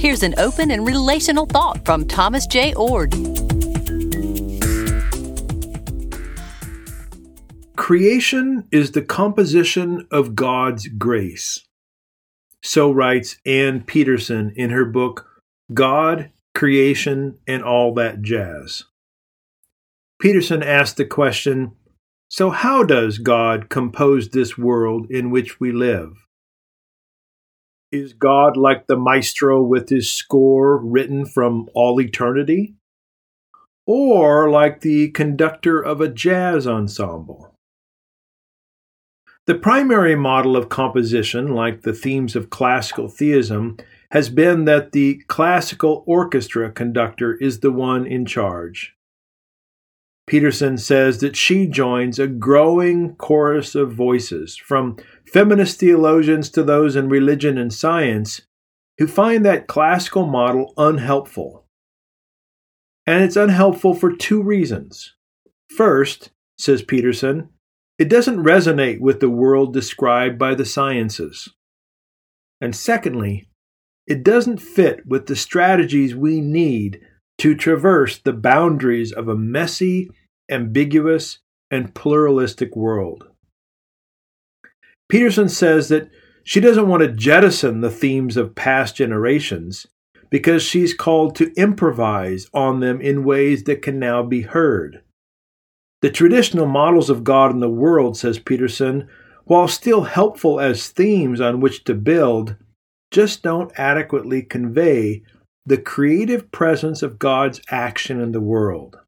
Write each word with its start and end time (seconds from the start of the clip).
Here's 0.00 0.22
an 0.22 0.34
open 0.38 0.70
and 0.70 0.86
relational 0.86 1.44
thought 1.44 1.84
from 1.84 2.06
Thomas 2.06 2.46
J. 2.46 2.72
Oord. 2.72 3.12
Creation 7.76 8.66
is 8.72 8.92
the 8.92 9.02
composition 9.02 10.08
of 10.10 10.34
God's 10.34 10.88
grace. 10.88 11.66
So 12.62 12.90
writes 12.90 13.36
Ann 13.44 13.82
Pederson 13.82 14.54
in 14.56 14.70
her 14.70 14.86
book, 14.86 15.26
God, 15.74 16.30
Creation, 16.54 17.36
and 17.46 17.62
All 17.62 17.92
That 17.92 18.22
Jazz. 18.22 18.84
Pederson 20.22 20.64
asked 20.64 20.96
the 20.96 21.04
question 21.04 21.72
So, 22.30 22.48
how 22.48 22.84
does 22.84 23.18
God 23.18 23.68
compose 23.68 24.30
this 24.30 24.56
world 24.56 25.10
in 25.10 25.30
which 25.30 25.60
we 25.60 25.72
live? 25.72 26.14
Is 27.92 28.12
God 28.12 28.56
like 28.56 28.86
the 28.86 28.96
maestro 28.96 29.60
with 29.60 29.88
his 29.88 30.12
score 30.12 30.78
written 30.78 31.26
from 31.26 31.68
all 31.74 32.00
eternity? 32.00 32.76
Or 33.84 34.48
like 34.48 34.82
the 34.82 35.10
conductor 35.10 35.80
of 35.80 36.00
a 36.00 36.08
jazz 36.08 36.68
ensemble? 36.68 37.52
The 39.46 39.56
primary 39.56 40.14
model 40.14 40.56
of 40.56 40.68
composition, 40.68 41.48
like 41.48 41.82
the 41.82 41.92
themes 41.92 42.36
of 42.36 42.50
classical 42.50 43.08
theism, 43.08 43.76
has 44.12 44.28
been 44.28 44.66
that 44.66 44.92
the 44.92 45.22
classical 45.26 46.04
orchestra 46.06 46.70
conductor 46.70 47.34
is 47.34 47.58
the 47.58 47.72
one 47.72 48.06
in 48.06 48.24
charge. 48.24 48.94
Pederson 50.30 50.78
says 50.78 51.18
that 51.18 51.34
she 51.34 51.66
joins 51.66 52.20
a 52.20 52.28
growing 52.28 53.16
chorus 53.16 53.74
of 53.74 53.92
voices, 53.92 54.56
from 54.56 54.96
feminist 55.26 55.80
theologians 55.80 56.50
to 56.50 56.62
those 56.62 56.94
in 56.94 57.08
religion 57.08 57.58
and 57.58 57.72
science, 57.72 58.42
who 58.98 59.08
find 59.08 59.44
that 59.44 59.66
classical 59.66 60.26
model 60.26 60.72
unhelpful. 60.76 61.64
And 63.06 63.24
it's 63.24 63.34
unhelpful 63.34 63.94
for 63.94 64.14
two 64.14 64.40
reasons. 64.40 65.16
First, 65.76 66.30
says 66.56 66.82
Pederson, 66.82 67.48
it 67.98 68.08
doesn't 68.08 68.44
resonate 68.44 69.00
with 69.00 69.18
the 69.18 69.30
world 69.30 69.72
described 69.72 70.38
by 70.38 70.54
the 70.54 70.64
sciences. 70.64 71.48
And 72.60 72.76
secondly, 72.76 73.48
it 74.06 74.22
doesn't 74.22 74.58
fit 74.58 75.06
with 75.06 75.26
the 75.26 75.36
strategies 75.36 76.14
we 76.14 76.40
need 76.40 77.00
to 77.38 77.54
traverse 77.54 78.18
the 78.18 78.32
boundaries 78.32 79.12
of 79.12 79.26
a 79.26 79.34
messy, 79.34 80.10
ambiguous, 80.50 81.38
and 81.70 81.94
pluralistic 81.94 82.74
world. 82.74 83.28
Pederson 85.10 85.50
says 85.50 85.88
that 85.88 86.10
she 86.44 86.60
doesn't 86.60 86.88
want 86.88 87.02
to 87.02 87.08
jettison 87.08 87.80
the 87.80 87.90
themes 87.90 88.36
of 88.36 88.54
past 88.54 88.96
generations 88.96 89.86
because 90.30 90.62
she's 90.62 90.94
called 90.94 91.34
to 91.36 91.52
improvise 91.54 92.48
on 92.54 92.80
them 92.80 93.00
in 93.00 93.24
ways 93.24 93.64
that 93.64 93.82
can 93.82 93.98
now 93.98 94.22
be 94.22 94.42
heard. 94.42 95.02
The 96.02 96.10
traditional 96.10 96.66
models 96.66 97.10
of 97.10 97.24
God 97.24 97.50
in 97.50 97.60
the 97.60 97.68
world, 97.68 98.16
says 98.16 98.38
Pederson, 98.38 99.06
while 99.44 99.68
still 99.68 100.02
helpful 100.02 100.60
as 100.60 100.88
themes 100.88 101.40
on 101.40 101.60
which 101.60 101.84
to 101.84 101.94
build, 101.94 102.56
just 103.10 103.42
don't 103.42 103.72
adequately 103.76 104.42
convey 104.42 105.22
the 105.66 105.76
creative 105.76 106.50
presence 106.52 107.02
of 107.02 107.18
God's 107.18 107.60
action 107.68 108.20
in 108.20 108.32
the 108.32 108.40
world. 108.40 108.99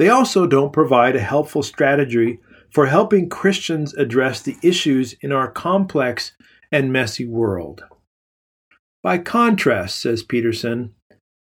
They 0.00 0.08
also 0.08 0.48
don't 0.48 0.72
provide 0.72 1.14
a 1.14 1.20
helpful 1.20 1.62
strategy 1.62 2.40
for 2.72 2.86
helping 2.86 3.28
Christians 3.28 3.94
address 3.94 4.42
the 4.42 4.56
issues 4.60 5.12
in 5.20 5.30
our 5.30 5.48
complex 5.48 6.32
and 6.72 6.92
messy 6.92 7.24
world. 7.24 7.84
By 9.04 9.18
contrast, 9.18 10.00
says 10.00 10.24
Pederson, 10.24 10.90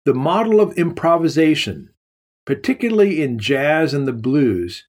the 0.06 0.14
model 0.14 0.60
of 0.60 0.78
improvisation 0.78 1.90
particularly 2.46 3.20
in 3.20 3.38
jazz 3.38 3.92
and 3.92 4.06
the 4.06 4.12
blues, 4.12 4.86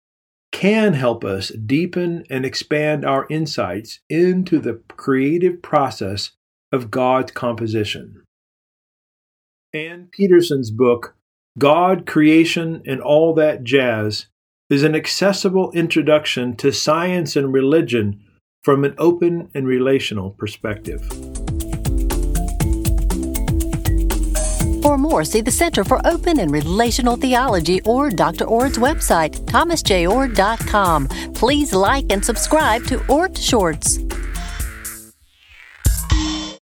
can 0.51 0.94
help 0.94 1.25
us 1.25 1.50
deepen 1.50 2.23
and 2.29 2.46
expand 2.46 3.03
our 3.03 3.28
insights 3.29 4.00
into 4.09 4.59
the 4.59 4.79
creative 4.96 5.62
process 5.62 6.31
of 6.72 6.90
God's 6.90 7.31
composition. 7.31 8.23
Ann 9.73 10.07
Pederson's 10.17 10.72
book, 10.72 11.16
God, 11.57 12.06
Creation, 12.06 12.84
and 12.85 13.01
All 13.01 13.34
That 13.34 13.63
Jazz, 13.63 14.28
is 14.69 14.84
an 14.84 14.94
accessible 14.95 15.72
introduction 15.72 16.56
to 16.57 16.72
science 16.72 17.35
and 17.35 17.51
religion 17.51 18.22
from 18.63 18.84
an 18.84 18.94
open 18.97 19.50
and 19.56 19.66
relational 19.66 20.31
perspective. 20.31 21.01
For 24.84 24.97
more, 24.97 25.23
see 25.23 25.41
the 25.41 25.51
Center 25.51 25.84
for 25.84 26.00
Open 26.06 26.40
and 26.40 26.51
Relational 26.51 27.16
Theology 27.16 27.81
or 27.85 28.09
Dr. 28.09 28.46
Oord's 28.46 28.78
website, 28.78 29.35
thomasjoord.com. 29.46 31.07
Please 31.34 31.73
like 31.73 32.06
and 32.12 32.23
subscribe 32.23 32.85
to 32.85 33.00
Oord 33.09 33.38
Shorts. 33.38 34.00